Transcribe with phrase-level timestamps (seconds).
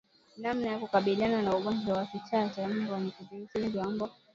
[0.37, 4.09] Namna ya kukabiliana na ugonjwa wa kichaa cha mbwa ni kudhibiti wingi wa mbwa